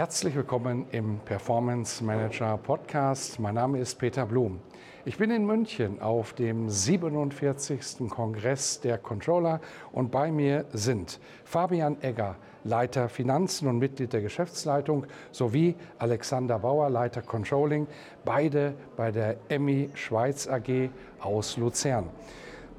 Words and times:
Herzlich 0.00 0.34
willkommen 0.34 0.86
im 0.92 1.18
Performance 1.26 2.02
Manager 2.02 2.56
Podcast. 2.56 3.38
Mein 3.38 3.56
Name 3.56 3.80
ist 3.80 3.98
Peter 3.98 4.24
Blum. 4.24 4.58
Ich 5.04 5.18
bin 5.18 5.30
in 5.30 5.44
München 5.44 6.00
auf 6.00 6.32
dem 6.32 6.70
47. 6.70 8.08
Kongress 8.08 8.80
der 8.80 8.96
Controller 8.96 9.60
und 9.92 10.10
bei 10.10 10.32
mir 10.32 10.64
sind 10.72 11.20
Fabian 11.44 12.00
Egger, 12.00 12.36
Leiter 12.64 13.10
Finanzen 13.10 13.68
und 13.68 13.78
Mitglied 13.78 14.14
der 14.14 14.22
Geschäftsleitung, 14.22 15.04
sowie 15.32 15.76
Alexander 15.98 16.58
Bauer, 16.58 16.88
Leiter 16.88 17.20
Controlling, 17.20 17.86
beide 18.24 18.72
bei 18.96 19.10
der 19.10 19.36
Emmy 19.50 19.90
Schweiz 19.92 20.48
AG 20.48 20.88
aus 21.20 21.58
Luzern. 21.58 22.08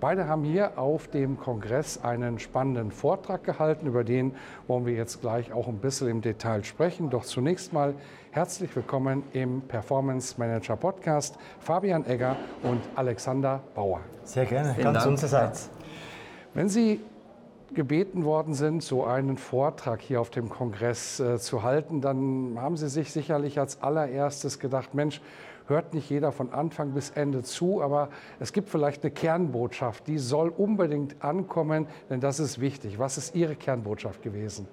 Beide 0.01 0.27
haben 0.27 0.43
hier 0.43 0.79
auf 0.79 1.07
dem 1.09 1.37
Kongress 1.37 2.03
einen 2.03 2.39
spannenden 2.39 2.89
Vortrag 2.89 3.43
gehalten, 3.43 3.85
über 3.85 4.03
den 4.03 4.33
wollen 4.65 4.87
wir 4.87 4.95
jetzt 4.95 5.21
gleich 5.21 5.53
auch 5.53 5.67
ein 5.67 5.77
bisschen 5.77 6.07
im 6.07 6.21
Detail 6.21 6.63
sprechen. 6.63 7.11
Doch 7.11 7.23
zunächst 7.23 7.71
mal 7.71 7.93
herzlich 8.31 8.75
willkommen 8.75 9.21
im 9.33 9.61
Performance 9.61 10.39
Manager 10.39 10.75
Podcast 10.75 11.37
Fabian 11.59 12.03
Egger 12.07 12.35
und 12.63 12.81
Alexander 12.95 13.61
Bauer. 13.75 13.99
Sehr 14.23 14.45
gerne, 14.45 14.73
Vielen 14.73 14.91
ganz 14.91 15.05
unsererseits. 15.05 15.69
Wenn 16.55 16.67
Sie 16.67 16.99
gebeten 17.71 18.25
worden 18.25 18.55
sind, 18.55 18.81
so 18.81 19.05
einen 19.05 19.37
Vortrag 19.37 20.01
hier 20.01 20.19
auf 20.19 20.31
dem 20.31 20.49
Kongress 20.49 21.19
äh, 21.19 21.37
zu 21.37 21.61
halten, 21.61 22.01
dann 22.01 22.57
haben 22.59 22.75
Sie 22.75 22.89
sich 22.89 23.11
sicherlich 23.13 23.59
als 23.59 23.83
allererstes 23.83 24.57
gedacht, 24.57 24.95
Mensch, 24.95 25.21
hört 25.71 25.93
nicht 25.93 26.09
jeder 26.09 26.31
von 26.31 26.53
Anfang 26.53 26.91
bis 26.91 27.09
Ende 27.09 27.43
zu, 27.43 27.81
aber 27.81 28.09
es 28.39 28.53
gibt 28.53 28.69
vielleicht 28.69 29.03
eine 29.03 29.11
Kernbotschaft, 29.11 30.07
die 30.07 30.17
soll 30.19 30.49
unbedingt 30.49 31.23
ankommen, 31.23 31.87
denn 32.09 32.19
das 32.19 32.39
ist 32.39 32.61
wichtig. 32.61 32.99
Was 32.99 33.17
ist 33.17 33.33
Ihre 33.35 33.55
Kernbotschaft 33.55 34.21
gewesen? 34.21 34.67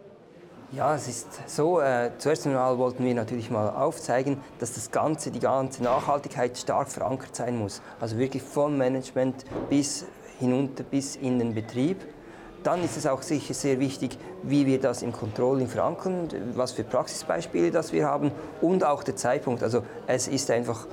Ja, 0.73 0.95
es 0.95 1.09
ist 1.09 1.49
so. 1.49 1.81
Äh, 1.81 2.11
zuerst 2.19 2.47
einmal 2.47 2.77
wollten 2.77 3.03
wir 3.03 3.15
natürlich 3.15 3.51
mal 3.51 3.71
aufzeigen, 3.71 4.37
dass 4.59 4.75
das 4.75 4.91
Ganze, 4.91 5.31
die 5.31 5.41
ganze 5.41 5.83
Nachhaltigkeit 5.83 6.59
stark 6.59 6.91
verankert 6.91 7.35
sein 7.35 7.57
muss. 7.57 7.81
Also 7.99 8.19
wirklich 8.19 8.43
vom 8.43 8.77
Management 8.77 9.47
bis 9.71 10.05
hinunter 10.39 10.85
bis 10.85 11.17
in 11.17 11.39
den 11.39 11.55
Betrieb. 11.55 11.97
Dann 12.63 12.83
ist 12.85 12.97
es 12.97 13.07
auch 13.07 13.23
sicher 13.23 13.55
sehr 13.55 13.79
wichtig, 13.79 14.19
wie 14.43 14.67
wir 14.67 14.81
das 14.81 15.03
im 15.03 15.13
Controlling 15.13 15.69
verankern, 15.69 16.29
was 16.55 16.73
für 16.73 16.85
Praxisbeispiele 16.85 17.71
das 17.71 17.93
wir 17.93 18.07
haben 18.07 18.33
und 18.61 18.85
auch 18.85 19.03
der 19.03 19.17
Zeitpunkt. 19.17 19.63
Also 19.63 19.83
es 20.07 20.29
ist 20.29 20.51
einfach 20.51 20.87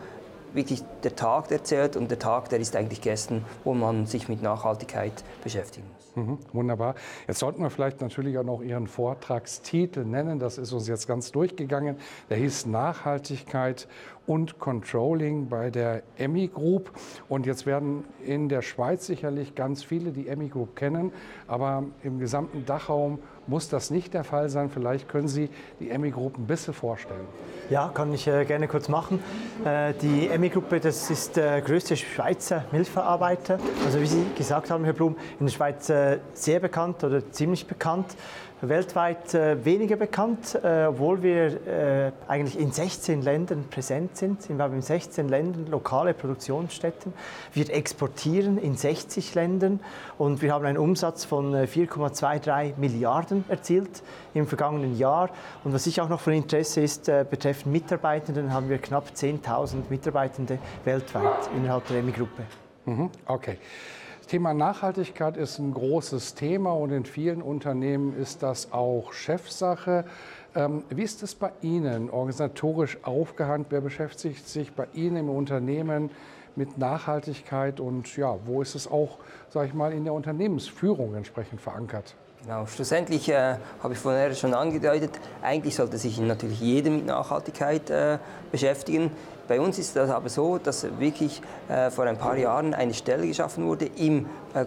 wirklich 0.55 0.83
der 1.03 1.15
Tag, 1.15 1.49
der 1.49 1.63
zählt 1.63 1.95
und 1.95 2.09
der 2.09 2.19
Tag, 2.19 2.49
der 2.49 2.59
ist 2.59 2.75
eigentlich 2.75 3.01
gestern, 3.01 3.45
wo 3.63 3.73
man 3.73 4.05
sich 4.05 4.29
mit 4.29 4.41
Nachhaltigkeit 4.41 5.23
beschäftigen 5.43 5.87
muss. 5.93 6.05
Mhm, 6.15 6.37
wunderbar. 6.53 6.95
Jetzt 7.27 7.39
sollten 7.39 7.61
wir 7.61 7.69
vielleicht 7.69 7.99
natürlich 7.99 8.37
auch 8.37 8.43
noch 8.43 8.61
Ihren 8.61 8.87
Vortragstitel 8.87 10.05
nennen. 10.05 10.39
Das 10.39 10.57
ist 10.57 10.71
uns 10.71 10.87
jetzt 10.87 11.07
ganz 11.07 11.31
durchgegangen. 11.31 11.97
Der 12.29 12.37
hieß 12.37 12.67
Nachhaltigkeit 12.67 13.87
und 14.25 14.57
Controlling 14.57 15.49
bei 15.49 15.69
der 15.69 16.03
Emmy 16.17 16.47
Group. 16.47 16.91
Und 17.27 17.45
jetzt 17.45 17.65
werden 17.65 18.05
in 18.25 18.47
der 18.47 18.61
Schweiz 18.61 19.05
sicherlich 19.05 19.55
ganz 19.55 19.83
viele 19.83 20.11
die 20.11 20.27
Emmy 20.29 20.47
Group 20.47 20.75
kennen, 20.75 21.11
aber 21.47 21.83
im 22.01 22.19
gesamten 22.19 22.65
Dachraum 22.65 23.19
muss 23.47 23.69
das 23.69 23.91
nicht 23.91 24.13
der 24.13 24.23
Fall 24.23 24.49
sein. 24.49 24.69
Vielleicht 24.69 25.09
können 25.09 25.27
Sie 25.27 25.49
die 25.79 25.89
Emmy-Gruppe 25.89 26.41
ein 26.41 26.47
bisschen 26.47 26.73
vorstellen. 26.73 27.25
Ja, 27.69 27.89
kann 27.93 28.13
ich 28.13 28.27
äh, 28.27 28.45
gerne 28.45 28.67
kurz 28.67 28.89
machen. 28.89 29.19
Äh, 29.63 29.93
die 30.01 30.27
Emmy-Gruppe, 30.27 30.79
das 30.79 31.09
ist 31.09 31.35
der 31.35 31.61
größte 31.61 31.97
Schweizer 31.97 32.65
Milchverarbeiter. 32.71 33.59
Also 33.85 33.99
wie 34.01 34.05
Sie 34.05 34.25
gesagt 34.37 34.69
haben, 34.69 34.83
Herr 34.83 34.93
Blum, 34.93 35.15
in 35.39 35.45
der 35.47 35.53
Schweiz 35.53 35.89
äh, 35.89 36.19
sehr 36.33 36.59
bekannt 36.59 37.03
oder 37.03 37.31
ziemlich 37.31 37.67
bekannt 37.67 38.15
weltweit 38.61 39.33
äh, 39.33 39.63
weniger 39.63 39.95
bekannt, 39.95 40.57
äh, 40.63 40.85
obwohl 40.85 41.21
wir 41.23 41.67
äh, 41.67 42.11
eigentlich 42.27 42.59
in 42.59 42.71
16 42.71 43.21
Ländern 43.21 43.65
präsent 43.69 44.15
sind. 44.17 44.47
Wir 44.49 44.57
haben 44.57 44.75
in 44.75 44.81
16 44.81 45.27
Ländern 45.27 45.67
lokale 45.67 46.13
Produktionsstätten. 46.13 47.13
Wir 47.53 47.73
exportieren 47.73 48.57
in 48.57 48.75
60 48.75 49.35
Ländern 49.35 49.79
und 50.17 50.41
wir 50.41 50.53
haben 50.53 50.65
einen 50.65 50.77
Umsatz 50.77 51.25
von 51.25 51.53
4,23 51.53 52.49
äh, 52.49 52.73
Milliarden 53.35 53.45
erzielt 53.49 54.03
im 54.33 54.47
vergangenen 54.47 54.97
Jahr. 54.97 55.29
Und 55.63 55.73
was 55.73 55.87
ich 55.87 55.99
auch 56.01 56.09
noch 56.09 56.19
von 56.19 56.33
Interesse 56.33 56.81
ist, 56.81 57.09
äh, 57.09 57.25
betreffend 57.29 57.71
Mitarbeitenden 57.71 58.53
haben 58.53 58.69
wir 58.69 58.77
knapp 58.77 59.09
10.000 59.13 59.89
Mitarbeitende 59.89 60.59
weltweit 60.83 61.49
innerhalb 61.55 61.87
der 61.87 61.99
EMI-Gruppe. 61.99 62.43
Mhm, 62.85 63.09
okay. 63.25 63.57
Das 64.19 64.27
Thema 64.27 64.53
Nachhaltigkeit 64.53 65.37
ist 65.37 65.59
ein 65.59 65.73
großes 65.73 66.33
Thema 66.33 66.73
und 66.73 66.91
in 66.91 67.05
vielen 67.05 67.41
Unternehmen 67.43 68.17
ist 68.17 68.41
das 68.41 68.71
auch 68.71 69.13
Chefsache. 69.13 70.05
Ähm, 70.55 70.83
wie 70.89 71.03
ist 71.03 71.21
es 71.21 71.35
bei 71.35 71.51
Ihnen 71.61 72.09
organisatorisch 72.09 72.97
aufgehandelt? 73.03 73.67
Wer 73.69 73.81
beschäftigt 73.81 74.47
sich 74.47 74.73
bei 74.73 74.87
Ihnen 74.93 75.17
im 75.17 75.29
Unternehmen 75.29 76.09
mit 76.55 76.77
Nachhaltigkeit 76.77 77.79
und 77.79 78.15
ja, 78.17 78.35
wo 78.45 78.61
ist 78.61 78.75
es 78.75 78.89
auch, 78.89 79.19
sage 79.49 79.67
ich 79.67 79.73
mal, 79.73 79.91
in 79.91 80.05
der 80.05 80.13
Unternehmensführung 80.13 81.13
entsprechend 81.13 81.61
verankert? 81.61 82.15
Genau, 82.45 82.67
schlussendlich 82.67 83.27
äh, 83.29 83.55
habe 83.81 83.93
ich 83.93 83.99
vorher 83.99 84.35
schon 84.35 84.53
angedeutet, 84.53 85.09
eigentlich 85.41 85.75
sollte 85.75 85.97
sich 85.97 86.19
natürlich 86.19 86.59
jeder 86.59 86.91
mit 86.91 87.07
Nachhaltigkeit 87.07 87.89
äh, 87.89 88.19
beschäftigen. 88.51 89.09
Bei 89.47 89.59
uns 89.59 89.79
ist 89.79 89.95
das 89.95 90.11
aber 90.11 90.29
so, 90.29 90.59
dass 90.59 90.85
wirklich 90.99 91.41
äh, 91.69 91.89
vor 91.89 92.05
ein 92.05 92.19
paar 92.19 92.37
Jahren 92.37 92.75
eine 92.75 92.93
Stelle 92.93 93.25
geschaffen 93.25 93.65
wurde 93.65 93.89
im 93.97 94.27
äh, 94.53 94.61
äh, 94.61 94.65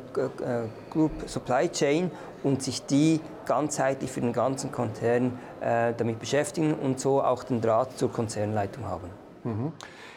Group 0.90 1.12
Supply 1.26 1.68
Chain 1.68 2.10
und 2.42 2.64
sich 2.64 2.84
die 2.84 3.20
ganzheitlich 3.46 4.10
für 4.10 4.22
den 4.22 4.32
ganzen 4.32 4.72
Konzern 4.72 5.38
äh, 5.60 5.92
damit 5.96 6.18
beschäftigen 6.18 6.74
und 6.74 6.98
so 6.98 7.22
auch 7.22 7.44
den 7.44 7.60
Draht 7.60 7.96
zur 7.96 8.10
Konzernleitung 8.10 8.86
haben. 8.86 9.27
Mhm. 9.44 9.72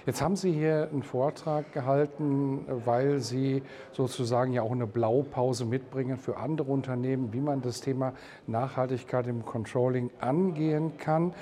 Jetzt 0.05 0.21
haben 0.21 0.35
Sie 0.35 0.51
hier 0.51 0.89
einen 0.91 1.03
Vortrag 1.03 1.73
gehalten, 1.73 2.65
weil 2.85 3.19
Sie 3.19 3.61
sozusagen 3.91 4.51
ja 4.51 4.63
auch 4.63 4.71
eine 4.71 4.87
Blaupause 4.87 5.65
mitbringen 5.65 6.17
für 6.17 6.37
andere 6.37 6.71
Unternehmen, 6.71 7.33
wie 7.33 7.39
man 7.39 7.61
das 7.61 7.81
Thema 7.81 8.13
Nachhaltigkeit 8.47 9.27
im 9.27 9.45
Controlling 9.45 10.09
angehen 10.19 10.97
kann. 10.97 11.33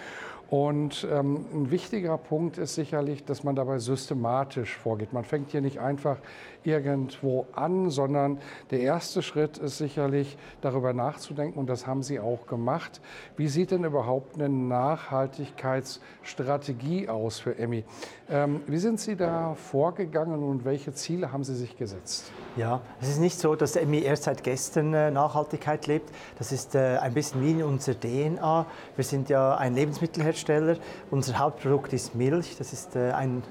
Und 0.50 1.08
ähm, 1.12 1.46
ein 1.54 1.70
wichtiger 1.70 2.18
Punkt 2.18 2.58
ist 2.58 2.74
sicherlich, 2.74 3.24
dass 3.24 3.44
man 3.44 3.56
dabei 3.56 3.78
systematisch 3.78 4.76
vorgeht. 4.76 5.14
Man 5.14 5.24
fängt 5.24 5.52
hier 5.52 5.62
nicht 5.62 5.80
einfach 5.80 6.18
irgendwo 6.64 7.46
an, 7.54 7.92
sondern 7.92 8.40
der 8.72 8.80
erste 8.80 9.22
Schritt 9.22 9.60
ist 9.60 9.78
sicherlich 9.78 10.40
darüber 10.62 10.94
nachzudenken, 10.94 11.60
und 11.60 11.68
das 11.68 11.86
haben 11.86 12.02
Sie 12.02 12.20
auch 12.20 12.48
gemacht. 12.48 13.00
Wie 13.38 13.48
sieht 13.48 13.70
denn 13.72 13.84
überhaupt 13.84 14.34
eine 14.36 14.50
Nachhaltigkeitsstrategie 14.50 17.10
aus 17.10 17.38
für 17.40 17.56
Emmy? 17.58 17.84
Ähm, 18.30 18.62
wie 18.66 18.80
sind 18.80 19.00
Sie 19.00 19.16
da 19.16 19.54
vorgegangen 19.54 20.42
und 20.44 20.66
welche 20.66 20.94
Ziele 20.94 21.31
haben 21.31 21.44
Sie 21.44 21.54
sich 21.56 21.78
gesetzt? 21.78 22.31
Ja, 22.60 22.82
es 23.00 23.08
ist 23.08 23.22
nicht 23.22 23.40
so, 23.40 23.56
dass 23.56 23.78
Emmy 23.78 24.02
erst 24.02 24.24
seit 24.24 24.44
gestern 24.44 24.94
äh, 24.94 25.12
Nachhaltigkeit 25.12 25.88
lebt. 25.88 26.12
Das 26.38 26.52
ist 26.52 26.76
äh, 26.76 26.98
ein 26.98 27.14
bisschen 27.14 27.42
wie 27.42 27.52
in 27.52 27.64
unserer 27.64 27.98
DNA. 27.98 28.66
Wir 28.98 29.06
sind 29.06 29.30
ja 29.30 29.56
ein 29.56 29.76
Lebensmittelhersteller. 29.76 30.76
Unser 31.10 31.40
Hauptprodukt 31.40 31.94
ist 31.94 32.16
Milch. 32.16 32.58
Das 32.58 32.74
ist 32.74 32.98
äh, 32.98 33.12
ein 33.12 33.44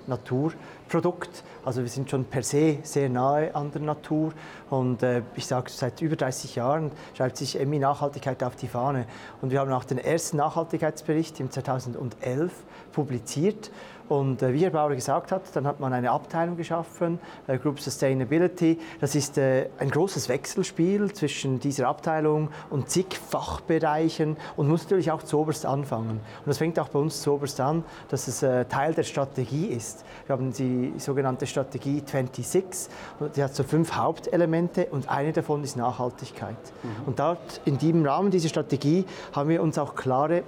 Naturprodukt. 0.88 1.44
Also 1.64 1.82
wir 1.82 1.88
sind 1.88 2.08
schon 2.08 2.24
per 2.24 2.42
se 2.42 2.78
sehr 2.82 3.10
nahe 3.10 3.54
an 3.54 3.70
der 3.70 3.82
Natur. 3.82 4.32
Und 4.70 5.02
ich 5.36 5.46
sage, 5.46 5.70
seit 5.70 6.00
über 6.00 6.16
30 6.16 6.56
Jahren 6.56 6.90
schreibt 7.14 7.36
sich 7.36 7.60
Emmy 7.60 7.78
Nachhaltigkeit 7.78 8.42
auf 8.42 8.56
die 8.56 8.68
Fahne. 8.68 9.06
Und 9.42 9.50
wir 9.50 9.60
haben 9.60 9.72
auch 9.72 9.84
den 9.84 9.98
ersten 9.98 10.38
Nachhaltigkeitsbericht 10.38 11.40
im 11.40 11.50
2011 11.50 12.52
publiziert. 12.92 13.70
Und 14.08 14.42
äh, 14.42 14.54
wie 14.54 14.60
Herr 14.60 14.70
Bauer 14.70 14.94
gesagt 14.94 15.32
hat, 15.32 15.42
dann 15.54 15.66
hat 15.66 15.80
man 15.80 15.92
eine 15.92 16.10
Abteilung 16.10 16.56
geschaffen, 16.56 17.18
äh, 17.46 17.58
Group 17.58 17.78
Sustainability. 17.78 18.78
Das 19.00 19.14
ist 19.14 19.36
äh, 19.36 19.68
ein 19.78 19.90
großes 19.90 20.28
Wechselspiel 20.28 21.12
zwischen 21.12 21.60
dieser 21.60 21.88
Abteilung 21.88 22.48
und 22.70 22.88
zig 22.88 23.18
Fachbereichen 23.18 24.36
und 24.56 24.68
muss 24.68 24.84
natürlich 24.84 25.10
auch 25.10 25.22
zuoberst 25.22 25.66
anfangen. 25.66 26.20
Und 26.20 26.46
das 26.46 26.58
fängt 26.58 26.78
auch 26.78 26.88
bei 26.88 26.98
uns 26.98 27.20
zuoberst 27.20 27.60
an, 27.60 27.84
dass 28.08 28.28
es 28.28 28.42
äh, 28.42 28.64
Teil 28.64 28.94
der 28.94 29.02
Strategie 29.02 29.66
ist. 29.66 30.04
Wir 30.26 30.34
haben 30.34 30.52
die 30.52 30.77
sogenannte 30.98 31.46
Strategie 31.46 32.02
26, 32.04 32.88
die 33.36 33.42
hat 33.42 33.54
so 33.54 33.62
fünf 33.62 33.92
Hauptelemente 33.92 34.86
und 34.86 35.08
eine 35.08 35.32
davon 35.32 35.62
ist 35.64 35.76
Nachhaltigkeit. 35.76 36.56
Mhm. 36.82 36.88
Und 37.06 37.18
dort 37.18 37.60
in 37.64 37.78
diesem 37.78 38.04
Rahmen 38.04 38.30
dieser 38.30 38.48
Strategie 38.48 39.04
haben 39.32 39.48
wir 39.48 39.62
uns 39.62 39.78
auch 39.78 39.94
klare 39.94 40.42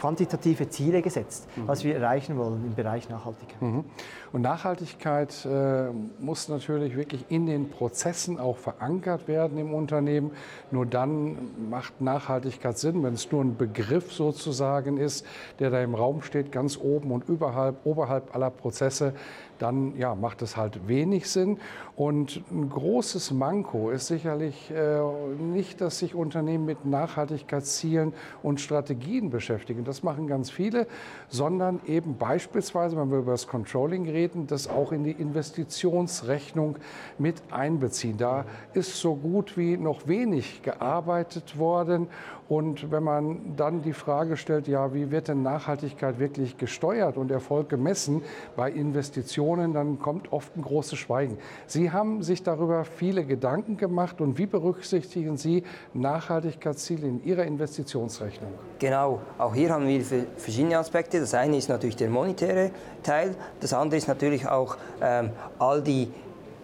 quantitative 0.00 0.68
Ziele 0.68 1.02
gesetzt, 1.02 1.46
mhm. 1.56 1.68
was 1.68 1.84
wir 1.84 1.96
erreichen 1.96 2.38
wollen 2.38 2.64
im 2.64 2.74
Bereich 2.74 3.08
Nachhaltigkeit. 3.08 3.60
Mhm. 3.60 3.84
Und 4.32 4.42
Nachhaltigkeit 4.42 5.44
äh, 5.44 5.90
muss 6.18 6.48
natürlich 6.48 6.96
wirklich 6.96 7.26
in 7.28 7.46
den 7.46 7.68
Prozessen 7.68 8.38
auch 8.38 8.56
verankert 8.56 9.28
werden 9.28 9.58
im 9.58 9.74
Unternehmen. 9.74 10.30
Nur 10.70 10.86
dann 10.86 11.36
macht 11.68 12.00
Nachhaltigkeit 12.00 12.78
Sinn, 12.78 13.02
wenn 13.02 13.14
es 13.14 13.30
nur 13.30 13.42
ein 13.42 13.56
Begriff 13.56 14.12
sozusagen 14.12 14.96
ist, 14.96 15.26
der 15.58 15.70
da 15.70 15.80
im 15.80 15.94
Raum 15.94 16.22
steht, 16.22 16.52
ganz 16.52 16.78
oben 16.78 17.10
und 17.10 17.28
überhalb, 17.28 17.84
oberhalb 17.84 18.34
aller 18.34 18.50
Prozesse, 18.50 19.14
dann 19.60 19.96
ja, 19.96 20.14
macht 20.14 20.42
es 20.42 20.56
halt 20.56 20.88
wenig 20.88 21.30
Sinn. 21.30 21.58
Und 21.96 22.42
ein 22.50 22.68
großes 22.70 23.30
Manko 23.32 23.90
ist 23.90 24.06
sicherlich 24.06 24.70
äh, 24.70 25.00
nicht, 25.38 25.80
dass 25.80 25.98
sich 25.98 26.14
Unternehmen 26.14 26.64
mit 26.64 26.84
Nachhaltigkeitszielen 26.84 28.14
und 28.42 28.60
Strategien 28.60 29.30
beschäftigen. 29.30 29.84
Das 29.84 30.02
machen 30.02 30.26
ganz 30.26 30.50
viele, 30.50 30.86
sondern 31.28 31.80
eben 31.86 32.16
beispielsweise, 32.16 32.96
wenn 32.96 33.10
wir 33.10 33.18
über 33.18 33.32
das 33.32 33.46
Controlling 33.46 34.08
reden, 34.08 34.46
das 34.46 34.68
auch 34.68 34.92
in 34.92 35.04
die 35.04 35.12
Investitionsrechnung 35.12 36.76
mit 37.18 37.42
einbeziehen. 37.50 38.16
Da 38.16 38.44
ist 38.72 38.96
so 38.96 39.14
gut 39.14 39.56
wie 39.56 39.76
noch 39.76 40.06
wenig 40.06 40.62
gearbeitet 40.62 41.58
worden. 41.58 42.08
Und 42.50 42.90
wenn 42.90 43.04
man 43.04 43.54
dann 43.56 43.80
die 43.80 43.92
Frage 43.92 44.36
stellt, 44.36 44.66
ja, 44.66 44.92
wie 44.92 45.12
wird 45.12 45.28
denn 45.28 45.40
Nachhaltigkeit 45.40 46.18
wirklich 46.18 46.56
gesteuert 46.58 47.16
und 47.16 47.30
Erfolg 47.30 47.68
gemessen 47.68 48.22
bei 48.56 48.72
Investitionen, 48.72 49.72
dann 49.72 50.00
kommt 50.00 50.32
oft 50.32 50.56
ein 50.56 50.62
großes 50.62 50.98
Schweigen. 50.98 51.38
Sie 51.68 51.92
haben 51.92 52.24
sich 52.24 52.42
darüber 52.42 52.84
viele 52.84 53.24
Gedanken 53.24 53.76
gemacht 53.76 54.20
und 54.20 54.36
wie 54.36 54.46
berücksichtigen 54.46 55.36
Sie 55.36 55.62
Nachhaltigkeitsziele 55.94 57.06
in 57.06 57.24
Ihrer 57.24 57.44
Investitionsrechnung? 57.44 58.50
Genau, 58.80 59.20
auch 59.38 59.54
hier 59.54 59.70
haben 59.70 59.86
wir 59.86 60.02
verschiedene 60.36 60.76
Aspekte. 60.76 61.20
Das 61.20 61.34
eine 61.34 61.56
ist 61.56 61.68
natürlich 61.68 61.94
der 61.94 62.10
monetäre 62.10 62.72
Teil, 63.04 63.36
das 63.60 63.72
andere 63.72 63.96
ist 63.96 64.08
natürlich 64.08 64.48
auch 64.48 64.76
ähm, 65.00 65.30
all 65.60 65.82
die 65.82 66.08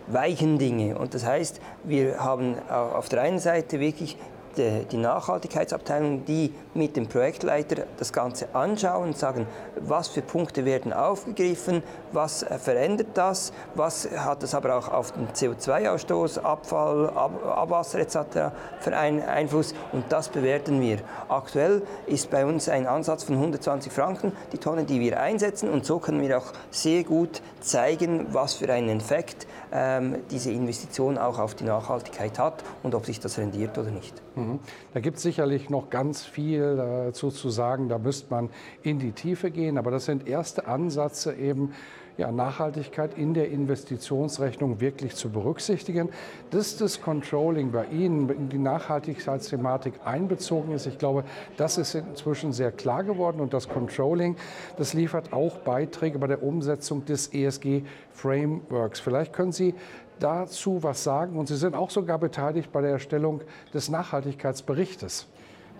weichen 0.08 0.58
Dinge. 0.58 0.98
Und 0.98 1.14
das 1.14 1.24
heißt, 1.24 1.60
wir 1.84 2.18
haben 2.18 2.56
auf 2.68 3.08
der 3.08 3.22
einen 3.22 3.38
Seite 3.38 3.78
wirklich 3.78 4.18
die 4.56 4.96
Nachhaltigkeitsabteilung, 4.96 6.24
die 6.24 6.52
mit 6.74 6.96
dem 6.96 7.08
Projektleiter 7.08 7.84
das 7.98 8.12
Ganze 8.12 8.54
anschauen 8.54 9.08
und 9.08 9.18
sagen, 9.18 9.46
was 9.76 10.08
für 10.08 10.22
Punkte 10.22 10.64
werden 10.64 10.92
aufgegriffen, 10.92 11.82
was 12.12 12.44
verändert 12.58 13.08
das, 13.14 13.52
was 13.74 14.08
hat 14.16 14.42
das 14.42 14.54
aber 14.54 14.76
auch 14.76 14.88
auf 14.88 15.12
den 15.12 15.28
CO2-Ausstoß, 15.28 16.40
Abfall, 16.40 17.10
Ab 17.10 17.32
Abwasser 17.44 17.98
etc. 17.98 18.54
für 18.80 18.96
einen 18.96 19.22
Einfluss 19.22 19.74
und 19.92 20.04
das 20.10 20.28
bewerten 20.28 20.80
wir. 20.80 20.98
Aktuell 21.28 21.82
ist 22.06 22.30
bei 22.30 22.44
uns 22.46 22.68
ein 22.68 22.86
Ansatz 22.86 23.24
von 23.24 23.36
120 23.36 23.92
Franken 23.92 24.32
die 24.52 24.58
Tonne, 24.58 24.84
die 24.84 25.00
wir 25.00 25.20
einsetzen 25.20 25.68
und 25.68 25.84
so 25.84 25.98
können 25.98 26.20
wir 26.20 26.38
auch 26.38 26.52
sehr 26.70 27.04
gut 27.04 27.42
zeigen, 27.60 28.26
was 28.32 28.54
für 28.54 28.72
einen 28.72 28.98
Effekt 29.00 29.46
ähm, 29.72 30.16
diese 30.30 30.50
Investition 30.50 31.18
auch 31.18 31.38
auf 31.38 31.54
die 31.54 31.64
Nachhaltigkeit 31.64 32.38
hat 32.38 32.64
und 32.82 32.94
ob 32.94 33.06
sich 33.06 33.20
das 33.20 33.38
rendiert 33.38 33.76
oder 33.78 33.90
nicht. 33.90 34.14
Mhm. 34.46 34.58
Da 34.94 35.00
gibt 35.00 35.16
es 35.16 35.22
sicherlich 35.22 35.70
noch 35.70 35.90
ganz 35.90 36.25
viel 36.25 36.76
dazu 36.76 37.31
zu 37.31 37.50
sagen, 37.50 37.88
da 37.88 37.98
müsste 37.98 38.31
man 38.31 38.50
in 38.82 38.98
die 38.98 39.12
Tiefe 39.12 39.50
gehen, 39.50 39.78
aber 39.78 39.90
das 39.90 40.04
sind 40.04 40.26
erste 40.28 40.66
Ansätze 40.66 41.34
eben, 41.34 41.72
ja, 42.16 42.32
Nachhaltigkeit 42.32 43.16
in 43.16 43.34
der 43.34 43.50
Investitionsrechnung 43.50 44.80
wirklich 44.80 45.14
zu 45.14 45.30
berücksichtigen. 45.30 46.08
Dass 46.50 46.76
das 46.76 47.00
Controlling 47.00 47.72
bei 47.72 47.86
Ihnen 47.86 48.28
in 48.30 48.48
die 48.48 48.58
Nachhaltigkeitsthematik 48.58 49.94
einbezogen 50.04 50.72
ist, 50.72 50.86
ich 50.86 50.98
glaube, 50.98 51.24
das 51.56 51.78
ist 51.78 51.94
inzwischen 51.94 52.52
sehr 52.52 52.72
klar 52.72 53.04
geworden 53.04 53.40
und 53.40 53.52
das 53.52 53.68
Controlling, 53.68 54.36
das 54.76 54.94
liefert 54.94 55.32
auch 55.32 55.58
Beiträge 55.58 56.18
bei 56.18 56.26
der 56.26 56.42
Umsetzung 56.42 57.04
des 57.04 57.28
ESG-Frameworks. 57.32 59.00
Vielleicht 59.00 59.32
können 59.32 59.52
Sie 59.52 59.74
dazu 60.18 60.82
was 60.82 61.04
sagen 61.04 61.38
und 61.38 61.46
Sie 61.48 61.56
sind 61.56 61.74
auch 61.74 61.90
sogar 61.90 62.18
beteiligt 62.18 62.72
bei 62.72 62.80
der 62.80 62.92
Erstellung 62.92 63.42
des 63.74 63.88
Nachhaltigkeitsberichtes. 63.90 65.26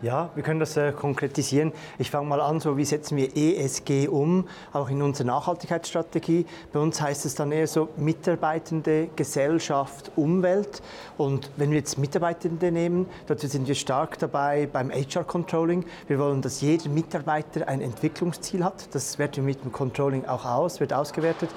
Ja, 0.03 0.29
wir 0.35 0.43
können 0.43 0.61
das 0.61 0.77
äh, 0.77 0.93
konkretisieren. 0.93 1.73
Ich 1.99 2.11
fange 2.11 2.29
mal 2.29 2.43
an, 2.43 2.61
so 2.61 2.77
wie 2.77 2.85
setzen 2.85 3.17
wir 3.17 3.35
ESG 3.35 4.09
um, 4.09 4.47
auch 4.75 4.91
in 4.91 5.01
unserer 5.01 5.29
Nachhaltigkeitsstrategie. 5.29 6.45
Bei 6.71 6.81
uns 6.81 7.01
heißt 7.01 7.25
es 7.25 7.35
dann 7.35 7.51
eher 7.51 7.67
so 7.67 7.89
Mitarbeitende, 7.97 9.09
Gesellschaft, 9.17 10.13
Umwelt. 10.15 10.83
Und 11.17 11.51
wenn 11.57 11.71
wir 11.71 11.79
jetzt 11.79 11.97
Mitarbeitende 11.97 12.71
nehmen, 12.71 13.07
dazu 13.27 13.47
sind 13.47 13.69
wir 13.69 13.75
stark 13.75 14.19
dabei 14.19 14.69
beim 14.71 14.91
HR-Controlling. 14.91 15.87
Wir 16.09 16.19
wollen, 16.19 16.43
dass 16.43 16.61
jeder 16.61 16.91
Mitarbeiter 16.91 17.67
ein 17.67 17.81
Entwicklungsziel 17.81 18.65
hat. 18.65 18.95
Das 18.95 19.19
werten 19.19 19.37
wir 19.37 19.45
mit 19.45 19.65
dem 19.65 19.73
Controlling 19.73 20.27
auch 20.27 20.45
aus, 20.45 20.79
wird 20.79 20.93
ausgewertet. 20.93 21.49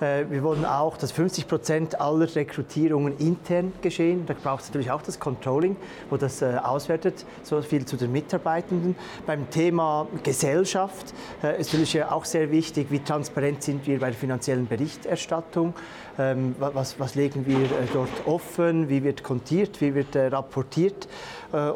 Äh, 0.00 0.24
wir 0.28 0.42
wollen 0.42 0.64
auch, 0.64 0.96
dass 0.96 1.12
50 1.12 1.48
Prozent 1.48 2.00
aller 2.00 2.34
Rekrutierungen 2.34 3.16
intern 3.18 3.72
geschehen. 3.80 4.24
Da 4.26 4.34
braucht 4.34 4.62
es 4.62 4.68
natürlich 4.68 4.90
auch 4.90 5.02
das 5.02 5.18
Controlling, 5.18 5.76
wo 6.10 6.16
das 6.16 6.42
äh, 6.42 6.56
auswertet. 6.62 7.24
So 7.42 7.60
viel 7.62 7.84
zu 7.86 7.96
den 7.96 8.12
Mitarbeitenden. 8.12 8.96
Beim 9.26 9.48
Thema 9.50 10.06
Gesellschaft 10.22 11.14
äh, 11.42 11.60
ist 11.60 11.72
natürlich 11.72 12.04
auch 12.04 12.24
sehr 12.24 12.50
wichtig, 12.50 12.88
wie 12.90 13.00
transparent 13.00 13.62
sind 13.62 13.86
wir 13.86 13.98
bei 14.00 14.06
der 14.06 14.18
finanziellen 14.18 14.66
Berichterstattung. 14.66 15.74
Ähm, 16.18 16.54
was, 16.58 16.98
was, 16.98 17.14
legen 17.14 17.46
wir 17.46 17.68
dort 17.92 18.08
offen, 18.26 18.88
wie 18.88 19.02
wird 19.02 19.22
kontiert, 19.22 19.80
wie 19.80 19.94
wird 19.94 20.16
rapportiert. 20.16 21.08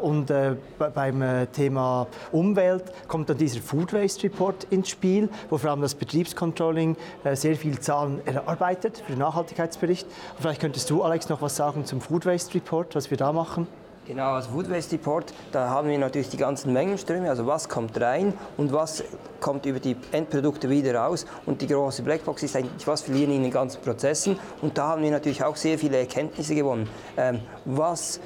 Und 0.01 0.31
beim 0.77 1.47
Thema 1.53 2.07
Umwelt 2.31 2.83
kommt 3.07 3.29
dann 3.29 3.37
dieser 3.37 3.61
Food 3.61 3.93
Waste 3.93 4.23
Report 4.23 4.67
ins 4.69 4.89
Spiel, 4.89 5.29
wo 5.49 5.57
vor 5.57 5.71
allem 5.71 5.81
das 5.81 5.95
Betriebscontrolling 5.95 6.97
sehr 7.33 7.55
viele 7.55 7.79
Zahlen 7.79 8.10
erarbeitet 8.25 9.03
für 9.05 9.13
den 9.13 9.19
Nachhaltigkeitsbericht. 9.19 10.07
Vielleicht 10.39 10.61
könntest 10.61 10.89
du, 10.89 11.03
Alex, 11.03 11.29
noch 11.29 11.41
was 11.41 11.55
sagen 11.55 11.85
zum 11.85 12.01
Food 12.01 12.25
Waste 12.25 12.53
Report, 12.55 12.95
was 12.95 13.09
wir 13.09 13.17
da 13.17 13.31
machen? 13.31 13.67
Genau, 14.07 14.33
als 14.33 14.47
Food 14.47 14.69
Waste 14.69 14.93
Report, 14.93 15.31
da 15.51 15.69
haben 15.69 15.87
wir 15.87 15.97
natürlich 15.99 16.29
die 16.29 16.37
ganzen 16.37 16.73
Mengenströme, 16.73 17.29
also 17.29 17.45
was 17.45 17.69
kommt 17.69 18.01
rein 18.01 18.33
und 18.57 18.73
was 18.73 19.03
kommt 19.39 19.65
über 19.67 19.79
die 19.79 19.95
Endprodukte 20.11 20.69
wieder 20.69 20.95
raus. 20.95 21.25
Und 21.45 21.61
die 21.61 21.67
große 21.67 22.01
Blackbox 22.01 22.41
ist 22.41 22.55
eigentlich, 22.55 22.87
was 22.87 23.01
verlieren 23.01 23.31
in 23.31 23.43
den 23.43 23.51
ganzen 23.51 23.79
Prozessen. 23.81 24.39
Und 24.61 24.77
da 24.77 24.87
haben 24.89 25.03
wir 25.03 25.11
natürlich 25.11 25.43
auch 25.43 25.55
sehr 25.55 25.77
viele 25.77 25.97
Erkenntnisse 25.97 26.55
gewonnen. 26.55 26.89
Ähm, 27.15 27.41
was 27.65 28.19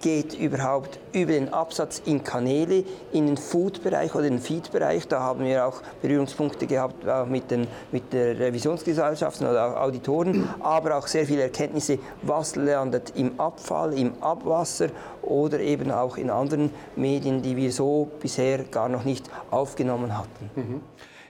geht 0.00 0.38
überhaupt 0.38 0.98
über 1.12 1.32
den 1.32 1.52
Absatz 1.52 2.00
in 2.04 2.22
Kanäle, 2.22 2.84
in 3.12 3.26
den 3.26 3.36
Food-Bereich 3.36 4.14
oder 4.14 4.24
den 4.24 4.38
Feed-Bereich. 4.38 5.08
Da 5.08 5.20
haben 5.20 5.44
wir 5.44 5.66
auch 5.66 5.82
Berührungspunkte 6.00 6.66
gehabt 6.66 7.06
auch 7.08 7.26
mit, 7.26 7.50
den, 7.50 7.66
mit 7.92 8.12
der 8.12 8.38
Revisionsgesellschaften 8.38 9.46
oder 9.46 9.80
Auditoren, 9.80 10.48
aber 10.60 10.96
auch 10.96 11.06
sehr 11.06 11.26
viele 11.26 11.42
Erkenntnisse, 11.42 11.98
was 12.22 12.56
landet 12.56 13.12
im 13.16 13.38
Abfall, 13.40 13.98
im 13.98 14.12
Abwasser 14.22 14.88
oder 15.22 15.60
eben 15.60 15.90
auch 15.90 16.16
in 16.16 16.30
anderen 16.30 16.70
Medien, 16.96 17.42
die 17.42 17.56
wir 17.56 17.72
so 17.72 18.08
bisher 18.20 18.64
gar 18.64 18.88
noch 18.88 19.04
nicht 19.04 19.28
aufgenommen 19.50 20.16
hatten. 20.16 20.50
Mhm. 20.54 20.80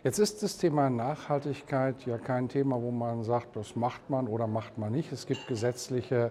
Jetzt 0.04 0.18
ist 0.18 0.42
das 0.42 0.56
Thema 0.56 0.88
Nachhaltigkeit 0.88 2.06
ja 2.06 2.18
kein 2.18 2.48
Thema, 2.48 2.80
wo 2.80 2.92
man 2.92 3.24
sagt, 3.24 3.56
das 3.56 3.74
macht 3.74 4.08
man 4.08 4.28
oder 4.28 4.46
macht 4.46 4.78
man 4.78 4.92
nicht. 4.92 5.12
Es 5.12 5.26
gibt 5.26 5.48
gesetzliche 5.48 6.30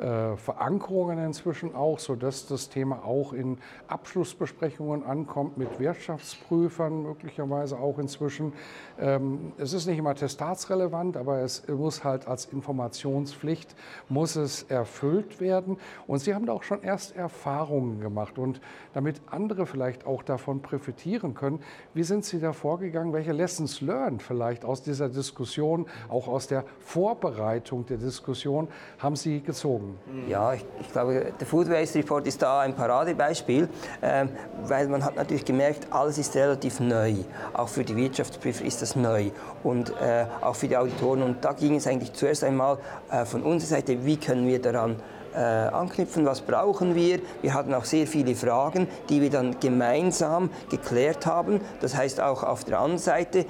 äh, 0.00 0.36
Verankerungen 0.36 1.18
inzwischen 1.18 1.74
auch, 1.74 1.98
sodass 1.98 2.46
das 2.46 2.70
Thema 2.70 3.04
auch 3.04 3.34
in 3.34 3.58
Abschlussbesprechungen 3.86 5.04
ankommt 5.04 5.58
mit 5.58 5.78
Wirtschaftsprüfern, 5.78 7.02
möglicherweise 7.02 7.78
auch 7.78 7.98
inzwischen. 7.98 8.54
Ähm, 8.98 9.52
es 9.58 9.74
ist 9.74 9.86
nicht 9.86 9.98
immer 9.98 10.14
testatsrelevant, 10.14 11.18
aber 11.18 11.40
es 11.40 11.68
muss 11.68 12.02
halt 12.02 12.26
als 12.26 12.46
Informationspflicht, 12.46 13.76
muss 14.08 14.36
es 14.36 14.62
erfüllt 14.62 15.38
werden. 15.38 15.76
Und 16.06 16.20
Sie 16.20 16.34
haben 16.34 16.46
da 16.46 16.54
auch 16.54 16.62
schon 16.62 16.82
erst 16.82 17.14
Erfahrungen 17.14 18.00
gemacht. 18.00 18.38
Und 18.38 18.62
damit 18.94 19.20
andere 19.30 19.66
vielleicht 19.66 20.06
auch 20.06 20.22
davon 20.22 20.62
profitieren 20.62 21.34
können, 21.34 21.60
wie 21.92 22.04
sind 22.04 22.24
Sie 22.24 22.40
da 22.40 22.54
vorgegangen? 22.54 23.12
Welche 23.12 23.32
Lessons 23.32 23.82
learned 23.82 24.22
vielleicht 24.22 24.64
aus 24.64 24.82
dieser 24.82 25.10
Diskussion, 25.10 25.86
auch 26.08 26.26
aus 26.26 26.46
der 26.46 26.64
Vorbereitung 26.78 27.84
der 27.84 27.98
Diskussion, 27.98 28.68
haben 28.98 29.16
Sie 29.16 29.40
gezogen? 29.40 29.89
Ja, 30.28 30.54
ich, 30.54 30.64
ich 30.80 30.92
glaube, 30.92 31.32
der 31.38 31.46
Food 31.46 31.70
Waste 31.70 31.98
Report 31.98 32.26
ist 32.26 32.42
da 32.42 32.60
ein 32.60 32.74
Paradebeispiel, 32.74 33.68
äh, 34.00 34.26
weil 34.64 34.88
man 34.88 35.04
hat 35.04 35.16
natürlich 35.16 35.44
gemerkt, 35.44 35.86
alles 35.90 36.18
ist 36.18 36.34
relativ 36.36 36.80
neu. 36.80 37.14
Auch 37.52 37.68
für 37.68 37.84
die 37.84 37.96
Wirtschaftsprüfer 37.96 38.64
ist 38.64 38.82
das 38.82 38.96
neu 38.96 39.30
und 39.62 39.90
äh, 40.00 40.26
auch 40.40 40.56
für 40.56 40.68
die 40.68 40.76
Auditoren. 40.76 41.22
Und 41.22 41.44
da 41.44 41.52
ging 41.52 41.76
es 41.76 41.86
eigentlich 41.86 42.12
zuerst 42.12 42.44
einmal 42.44 42.78
äh, 43.10 43.24
von 43.24 43.42
unserer 43.42 43.76
Seite, 43.76 44.04
wie 44.04 44.16
können 44.16 44.46
wir 44.46 44.60
daran 44.60 44.96
äh, 45.34 45.38
anknüpfen, 45.38 46.26
was 46.26 46.40
brauchen 46.40 46.94
wir. 46.94 47.20
Wir 47.42 47.54
hatten 47.54 47.72
auch 47.74 47.84
sehr 47.84 48.06
viele 48.06 48.34
Fragen, 48.34 48.88
die 49.08 49.20
wir 49.20 49.30
dann 49.30 49.60
gemeinsam 49.60 50.50
geklärt 50.70 51.26
haben. 51.26 51.60
Das 51.80 51.96
heißt 51.96 52.20
auch 52.20 52.42
auf 52.42 52.64
der 52.64 52.80
anderen 52.80 52.98
Seite 52.98 53.46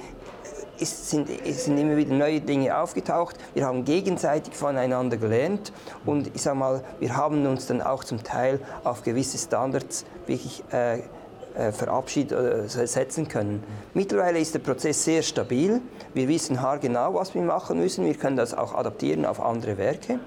es 0.80 1.10
sind, 1.10 1.28
sind 1.44 1.78
immer 1.78 1.96
wieder 1.96 2.14
neue 2.14 2.40
Dinge 2.40 2.76
aufgetaucht. 2.76 3.36
Wir 3.54 3.66
haben 3.66 3.84
gegenseitig 3.84 4.54
voneinander 4.54 5.16
gelernt 5.16 5.72
und 6.06 6.30
ich 6.34 6.42
sage 6.42 6.56
mal, 6.56 6.82
wir 6.98 7.16
haben 7.16 7.46
uns 7.46 7.66
dann 7.66 7.82
auch 7.82 8.04
zum 8.04 8.22
Teil 8.22 8.60
auf 8.84 9.02
gewisse 9.02 9.38
Standards 9.38 10.04
wirklich 10.26 10.62
äh, 10.72 11.00
äh, 11.54 11.72
verabschiedet 11.72 12.38
oder 12.38 12.68
setzen 12.68 13.28
können. 13.28 13.62
Mittlerweile 13.92 14.38
ist 14.38 14.54
der 14.54 14.60
Prozess 14.60 15.04
sehr 15.04 15.22
stabil. 15.22 15.80
Wir 16.14 16.28
wissen 16.28 16.62
haargenau, 16.62 17.14
was 17.14 17.34
wir 17.34 17.42
machen 17.42 17.78
müssen. 17.78 18.04
Wir 18.04 18.14
können 18.14 18.36
das 18.36 18.54
auch 18.54 18.74
adaptieren 18.74 19.24
auf 19.24 19.40
andere 19.40 19.76
Werke. 19.76 20.20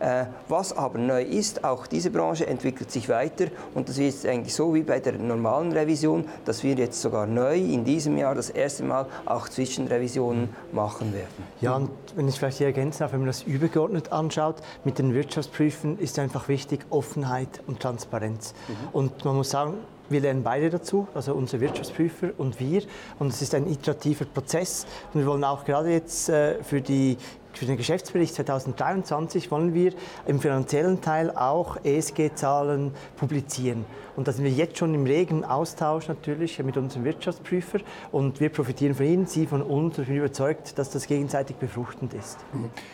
Äh, 0.00 0.26
was 0.48 0.76
aber 0.76 0.98
neu 0.98 1.22
ist, 1.22 1.64
auch 1.64 1.86
diese 1.86 2.10
Branche 2.10 2.46
entwickelt 2.46 2.90
sich 2.90 3.08
weiter 3.08 3.46
und 3.74 3.88
das 3.88 3.98
ist 3.98 4.24
eigentlich 4.26 4.54
so 4.54 4.74
wie 4.74 4.82
bei 4.82 5.00
der 5.00 5.14
normalen 5.14 5.72
Revision, 5.72 6.24
dass 6.44 6.62
wir 6.62 6.74
jetzt 6.74 7.00
sogar 7.00 7.26
neu 7.26 7.56
in 7.56 7.84
diesem 7.84 8.16
Jahr 8.16 8.34
das 8.34 8.50
erste 8.50 8.84
Mal 8.84 9.06
auch 9.24 9.48
Zwischenrevisionen 9.48 10.50
machen 10.72 11.12
werden. 11.12 11.44
Ja, 11.60 11.74
und 11.74 11.90
wenn 12.14 12.28
ich 12.28 12.38
vielleicht 12.38 12.58
hier 12.58 12.68
ergänzen 12.68 13.00
darf, 13.00 13.12
wenn 13.12 13.20
man 13.20 13.26
das 13.26 13.42
übergeordnet 13.42 14.12
anschaut, 14.12 14.56
mit 14.84 14.98
den 14.98 15.14
Wirtschaftsprüfen 15.14 15.98
ist 15.98 16.18
einfach 16.18 16.48
wichtig 16.48 16.86
Offenheit 16.90 17.60
und 17.66 17.80
Transparenz. 17.80 18.54
Mhm. 18.68 18.74
Und 18.92 19.24
man 19.24 19.36
muss 19.36 19.50
sagen, 19.50 19.74
wir 20.10 20.20
lernen 20.20 20.42
beide 20.42 20.70
dazu, 20.70 21.06
also 21.14 21.34
unsere 21.34 21.60
Wirtschaftsprüfer 21.60 22.30
und 22.38 22.60
wir. 22.60 22.82
Und 23.18 23.28
es 23.28 23.42
ist 23.42 23.54
ein 23.54 23.66
iterativer 23.66 24.24
Prozess. 24.24 24.86
Und 25.12 25.20
wir 25.20 25.26
wollen 25.26 25.44
auch 25.44 25.64
gerade 25.64 25.90
jetzt 25.90 26.28
äh, 26.28 26.62
für 26.62 26.80
die 26.80 27.18
für 27.58 27.66
den 27.66 27.76
Geschäftsbericht 27.76 28.34
2023 28.36 29.50
wollen 29.50 29.74
wir 29.74 29.92
im 30.26 30.38
finanziellen 30.38 31.00
Teil 31.00 31.32
auch 31.32 31.76
ESG-Zahlen 31.84 32.92
publizieren. 33.16 33.84
Und 34.14 34.28
da 34.28 34.32
sind 34.32 34.44
wir 34.44 34.50
jetzt 34.50 34.78
schon 34.78 34.94
im 34.94 35.04
regen 35.04 35.44
Austausch 35.44 36.08
natürlich 36.08 36.62
mit 36.62 36.76
unserem 36.76 37.04
Wirtschaftsprüfer. 37.04 37.80
Und 38.12 38.40
wir 38.40 38.48
profitieren 38.48 38.94
von 38.94 39.06
Ihnen, 39.06 39.26
Sie 39.26 39.46
von 39.46 39.62
uns. 39.62 39.98
Ich 39.98 40.06
bin 40.06 40.16
überzeugt, 40.16 40.78
dass 40.78 40.90
das 40.90 41.06
gegenseitig 41.06 41.56
befruchtend 41.56 42.14
ist. 42.14 42.38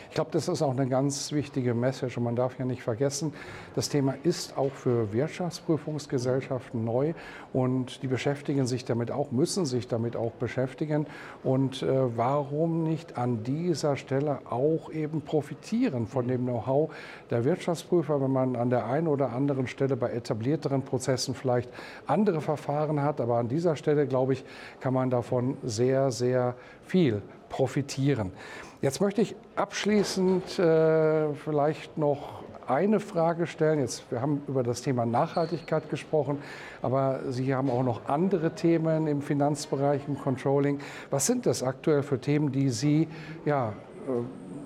Ich 0.09 0.14
glaube, 0.14 0.30
das 0.33 0.49
ist 0.49 0.62
auch 0.62 0.71
eine 0.71 0.87
ganz 0.87 1.33
wichtige 1.33 1.75
Message. 1.75 2.16
Und 2.16 2.25
man 2.25 2.37
darf 2.37 2.59
ja 2.59 2.64
nicht 2.64 2.83
vergessen, 2.83 3.35
das 3.75 3.88
Thema 3.88 4.14
ist 4.23 4.56
auch 4.56 4.73
für 4.73 5.12
Wirtschaftsprüfungsgesellschaften 5.12 6.85
neu. 6.85 7.12
Und 7.52 8.02
die 8.02 8.09
beschäftigen 8.09 8.66
sich 8.66 8.85
damit 8.85 9.11
auch, 9.11 9.30
müssen 9.30 9.66
sich 9.66 9.88
damit 9.88 10.16
auch 10.16 10.33
beschäftigen. 10.33 11.06
Und 11.42 11.83
äh, 11.83 12.16
warum 12.16 12.83
nicht 12.83 13.18
an 13.18 13.44
dieser 13.44 13.97
Stelle 13.97 14.40
auch 14.54 14.90
eben 14.90 15.20
profitieren 15.20 16.06
von 16.06 16.26
dem 16.28 16.44
Know-how 16.44 16.90
der 17.30 17.44
Wirtschaftsprüfer, 17.44 18.20
wenn 18.20 18.32
man 18.32 18.56
an 18.56 18.70
der 18.70 18.87
einen 18.87 19.08
oder 19.08 19.32
anderen 19.32 19.66
Stelle 19.66 19.96
bei 19.96 20.11
etablierteren 20.11 20.82
Prozessen 20.82 21.34
vielleicht 21.34 21.68
andere 22.06 22.40
Verfahren 22.40 23.02
hat. 23.02 23.20
Aber 23.20 23.37
an 23.37 23.49
dieser 23.49 23.76
Stelle, 23.76 24.06
glaube 24.06 24.34
ich, 24.34 24.44
kann 24.80 24.94
man 24.94 25.11
davon 25.11 25.56
sehr, 25.62 26.11
sehr 26.11 26.54
viel 26.87 27.23
profitieren. 27.49 28.32
Jetzt 28.80 29.00
möchte 29.00 29.23
ich 29.23 29.34
abschließend 29.56 30.58
äh, 30.58 31.32
vielleicht 31.34 31.96
noch 31.96 32.44
eine 32.66 33.00
Frage 33.00 33.46
stellen. 33.46 33.80
Jetzt, 33.80 34.11
wir 34.11 34.20
haben 34.20 34.42
über 34.49 34.62
das 34.62 34.82
Thema 34.82 35.06
Nachhaltigkeit 35.06 35.88
gesprochen, 35.90 36.38
aber 36.82 37.20
Sie 37.28 37.54
haben 37.54 37.70
auch 37.70 37.82
noch 37.82 38.08
andere 38.08 38.54
Themen 38.54 39.06
im 39.06 39.23
Finanzbereich, 39.23 40.02
im 40.08 40.18
Controlling. 40.18 40.80
Was 41.11 41.26
sind 41.26 41.46
das 41.46 41.62
aktuell 41.62 42.02
für 42.02 42.20
Themen, 42.20 42.52
die 42.52 42.70
Sie 42.70 43.08
ja, 43.44 43.75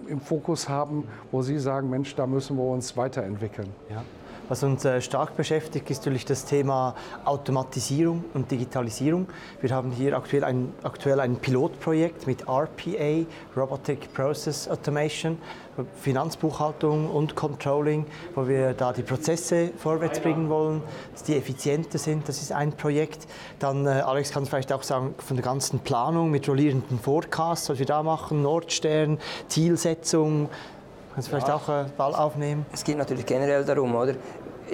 im 0.08 0.20
Fokus 0.20 0.68
haben, 0.68 1.04
wo 1.30 1.42
Sie 1.42 1.58
sagen, 1.58 1.90
Mensch, 1.90 2.14
da 2.14 2.26
müssen 2.26 2.56
wir 2.56 2.64
uns 2.64 2.96
weiterentwickeln? 2.96 3.68
Ja. 3.90 4.02
Was 4.48 4.62
uns 4.62 4.82
äh, 4.86 5.02
stark 5.02 5.36
beschäftigt, 5.36 5.90
ist 5.90 5.98
natürlich 5.98 6.24
das 6.24 6.46
Thema 6.46 6.94
Automatisierung 7.26 8.24
und 8.32 8.50
Digitalisierung. 8.50 9.26
Wir 9.60 9.70
haben 9.70 9.90
hier 9.90 10.16
aktuell 10.16 10.42
ein, 10.42 10.72
aktuell 10.82 11.20
ein 11.20 11.36
Pilotprojekt 11.36 12.26
mit 12.26 12.48
RPA, 12.48 13.26
Robotic 13.54 14.14
Process 14.14 14.66
Automation, 14.66 15.36
Finanzbuchhaltung 16.00 17.10
und 17.10 17.36
Controlling, 17.36 18.06
wo 18.34 18.48
wir 18.48 18.72
da 18.72 18.94
die 18.94 19.02
Prozesse 19.02 19.70
vorwärts 19.76 20.20
bringen 20.20 20.48
wollen, 20.48 20.82
dass 21.12 21.24
die 21.24 21.36
effizienter 21.36 21.98
sind. 21.98 22.26
Das 22.26 22.40
ist 22.40 22.50
ein 22.50 22.72
Projekt. 22.72 23.26
Dann, 23.58 23.84
äh, 23.84 23.90
Alex 23.90 24.32
kann 24.32 24.46
vielleicht 24.46 24.72
auch 24.72 24.82
sagen, 24.82 25.14
von 25.18 25.36
der 25.36 25.44
ganzen 25.44 25.80
Planung 25.80 26.30
mit 26.30 26.48
rollierenden 26.48 26.98
Forecasts, 26.98 27.68
was 27.68 27.78
wir 27.78 27.86
da 27.86 28.02
machen, 28.02 28.40
Nordstern, 28.40 29.18
Zielsetzung, 29.48 30.48
Kannst 31.18 31.32
du 31.32 31.36
vielleicht 31.36 31.50
auch 31.50 31.68
äh, 31.68 31.86
Ball 31.96 32.14
aufnehmen? 32.14 32.64
Es 32.72 32.84
geht 32.84 32.96
natürlich 32.96 33.26
generell 33.26 33.64
darum, 33.64 33.92
oder? 33.96 34.14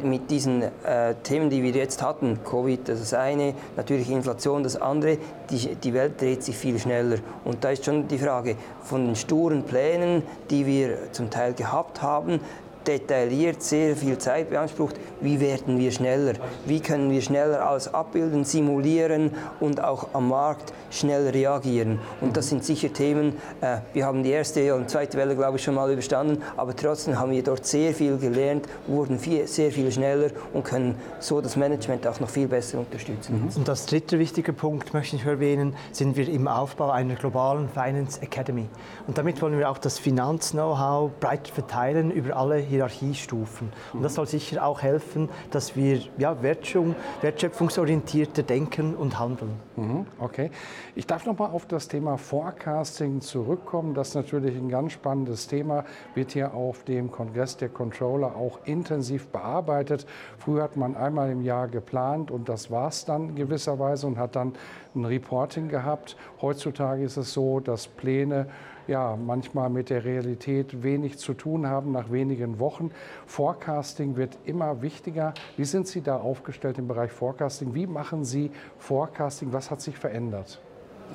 mit 0.02 0.30
diesen 0.30 0.60
äh, 0.60 1.14
Themen, 1.22 1.48
die 1.48 1.62
wir 1.62 1.70
jetzt 1.70 2.02
hatten, 2.02 2.40
Covid 2.44 2.86
das 2.86 3.00
ist 3.00 3.12
das 3.12 3.18
eine, 3.20 3.54
natürlich 3.76 4.10
Inflation 4.10 4.62
das 4.62 4.76
andere, 4.76 5.16
die, 5.48 5.76
die 5.76 5.94
Welt 5.94 6.20
dreht 6.20 6.42
sich 6.42 6.54
viel 6.54 6.78
schneller. 6.78 7.18
Und 7.44 7.64
da 7.64 7.70
ist 7.70 7.86
schon 7.86 8.08
die 8.08 8.18
Frage 8.18 8.56
von 8.82 9.06
den 9.06 9.16
sturen 9.16 9.62
Plänen, 9.62 10.22
die 10.50 10.66
wir 10.66 11.12
zum 11.12 11.30
Teil 11.30 11.54
gehabt 11.54 12.02
haben, 12.02 12.40
detailliert, 12.86 13.62
sehr 13.62 13.96
viel 13.96 14.18
Zeit 14.18 14.50
beansprucht. 14.50 14.96
Wie 15.20 15.40
werden 15.40 15.78
wir 15.78 15.90
schneller? 15.90 16.34
Wie 16.66 16.80
können 16.80 17.10
wir 17.10 17.22
schneller 17.22 17.66
alles 17.68 17.92
abbilden, 17.92 18.44
simulieren 18.44 19.32
und 19.60 19.82
auch 19.82 20.08
am 20.12 20.28
Markt 20.28 20.72
schnell 20.90 21.28
reagieren? 21.28 21.98
Und 22.20 22.36
das 22.36 22.48
sind 22.48 22.64
sicher 22.64 22.92
Themen, 22.92 23.36
äh, 23.60 23.78
wir 23.92 24.06
haben 24.06 24.22
die 24.22 24.30
erste 24.30 24.74
und 24.74 24.90
zweite 24.90 25.16
Welle, 25.16 25.34
glaube 25.34 25.58
ich, 25.58 25.64
schon 25.64 25.74
mal 25.74 25.90
überstanden, 25.90 26.42
aber 26.56 26.74
trotzdem 26.76 27.18
haben 27.18 27.32
wir 27.32 27.42
dort 27.42 27.66
sehr 27.66 27.94
viel 27.94 28.18
gelernt, 28.18 28.66
wurden 28.86 29.18
viel, 29.18 29.46
sehr 29.46 29.70
viel 29.70 29.90
schneller 29.90 30.30
und 30.52 30.64
können 30.64 30.96
so 31.20 31.40
das 31.40 31.56
Management 31.56 32.06
auch 32.06 32.20
noch 32.20 32.28
viel 32.28 32.48
besser 32.48 32.78
unterstützen. 32.78 33.42
Mhm. 33.42 33.56
Und 33.56 33.68
das 33.68 33.86
dritte 33.86 34.18
wichtige 34.18 34.52
Punkt 34.52 34.94
möchte 34.94 35.16
ich 35.16 35.24
erwähnen, 35.24 35.74
sind 35.92 36.16
wir 36.16 36.28
im 36.28 36.48
Aufbau 36.48 36.90
einer 36.90 37.14
globalen 37.14 37.68
Finance 37.68 38.20
Academy. 38.22 38.66
Und 39.06 39.18
damit 39.18 39.40
wollen 39.42 39.58
wir 39.58 39.70
auch 39.70 39.78
das 39.78 39.98
Finanz-Know-how 39.98 41.10
breit 41.20 41.48
verteilen 41.48 42.10
über 42.10 42.36
alle 42.36 42.58
Hierarchiestufen. 42.74 43.72
Und 43.92 44.02
das 44.02 44.14
soll 44.14 44.26
sicher 44.26 44.64
auch 44.64 44.82
helfen, 44.82 45.28
dass 45.50 45.76
wir 45.76 46.00
ja, 46.18 46.42
wertschöpfungsorientierter 46.42 48.42
denken 48.42 48.94
und 48.94 49.18
handeln. 49.18 49.52
Mhm, 49.76 50.06
okay. 50.18 50.50
Ich 50.94 51.06
darf 51.06 51.26
noch 51.26 51.38
mal 51.38 51.50
auf 51.50 51.66
das 51.66 51.88
Thema 51.88 52.18
Forecasting 52.18 53.20
zurückkommen. 53.20 53.94
Das 53.94 54.08
ist 54.08 54.14
natürlich 54.14 54.56
ein 54.56 54.68
ganz 54.68 54.92
spannendes 54.92 55.46
Thema, 55.46 55.84
wird 56.14 56.32
hier 56.32 56.54
auf 56.54 56.84
dem 56.84 57.10
Kongress 57.10 57.56
der 57.56 57.68
Controller 57.68 58.36
auch 58.36 58.60
intensiv 58.64 59.28
bearbeitet. 59.28 60.06
Früher 60.38 60.62
hat 60.62 60.76
man 60.76 60.96
einmal 60.96 61.30
im 61.30 61.42
Jahr 61.42 61.68
geplant 61.68 62.30
und 62.30 62.48
das 62.48 62.70
war 62.70 62.88
es 62.88 63.04
dann 63.04 63.34
gewisserweise 63.34 64.06
und 64.06 64.18
hat 64.18 64.36
dann 64.36 64.54
ein 64.94 65.04
Reporting 65.04 65.68
gehabt. 65.68 66.16
Heutzutage 66.40 67.04
ist 67.04 67.16
es 67.16 67.32
so, 67.32 67.60
dass 67.60 67.86
Pläne 67.86 68.46
ja, 68.86 69.16
manchmal 69.16 69.70
mit 69.70 69.90
der 69.90 70.04
Realität 70.04 70.82
wenig 70.82 71.18
zu 71.18 71.34
tun 71.34 71.66
haben 71.66 71.92
nach 71.92 72.10
wenigen 72.10 72.58
Wochen. 72.58 72.90
Forecasting 73.26 74.16
wird 74.16 74.38
immer 74.44 74.82
wichtiger. 74.82 75.34
Wie 75.56 75.64
sind 75.64 75.86
Sie 75.88 76.00
da 76.00 76.16
aufgestellt 76.16 76.78
im 76.78 76.88
Bereich 76.88 77.12
Forecasting? 77.12 77.74
Wie 77.74 77.86
machen 77.86 78.24
Sie 78.24 78.50
Forecasting? 78.78 79.52
Was 79.52 79.70
hat 79.70 79.80
sich 79.80 79.96
verändert? 79.96 80.60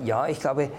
Ja, 0.06 0.28
ich 0.28 0.40
glaube, 0.40 0.70